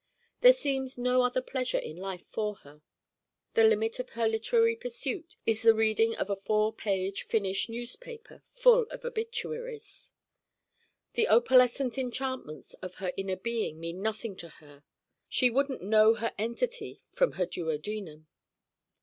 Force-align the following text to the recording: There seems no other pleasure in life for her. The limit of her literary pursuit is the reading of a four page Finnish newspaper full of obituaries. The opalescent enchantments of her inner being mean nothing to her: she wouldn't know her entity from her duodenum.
There 0.39 0.51
seems 0.51 0.97
no 0.97 1.21
other 1.21 1.43
pleasure 1.43 1.77
in 1.77 1.95
life 1.95 2.25
for 2.25 2.55
her. 2.65 2.81
The 3.53 3.63
limit 3.63 3.99
of 3.99 4.09
her 4.17 4.27
literary 4.27 4.75
pursuit 4.75 5.35
is 5.45 5.61
the 5.61 5.75
reading 5.75 6.15
of 6.15 6.27
a 6.27 6.35
four 6.35 6.73
page 6.73 7.21
Finnish 7.21 7.69
newspaper 7.69 8.41
full 8.51 8.87
of 8.89 9.05
obituaries. 9.05 10.11
The 11.13 11.27
opalescent 11.27 11.99
enchantments 11.99 12.73
of 12.81 12.95
her 12.95 13.13
inner 13.15 13.35
being 13.35 13.79
mean 13.79 14.01
nothing 14.01 14.35
to 14.37 14.49
her: 14.49 14.83
she 15.29 15.51
wouldn't 15.51 15.83
know 15.83 16.15
her 16.15 16.33
entity 16.39 17.03
from 17.11 17.33
her 17.33 17.45
duodenum. 17.45 18.25